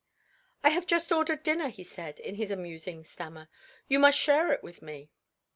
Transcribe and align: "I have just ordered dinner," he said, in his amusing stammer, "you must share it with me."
"I 0.63 0.69
have 0.69 0.87
just 0.87 1.11
ordered 1.11 1.43
dinner," 1.43 1.69
he 1.69 1.83
said, 1.83 2.19
in 2.19 2.33
his 2.33 2.49
amusing 2.49 3.03
stammer, 3.03 3.49
"you 3.87 3.99
must 3.99 4.17
share 4.17 4.51
it 4.51 4.63
with 4.63 4.81
me." 4.81 5.11